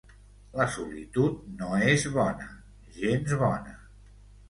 La 0.61 0.65
solitud 0.75 1.45
no 1.61 1.83
és 1.91 2.07
bona, 2.19 2.51
gens 2.99 3.41
bona... 3.47 3.81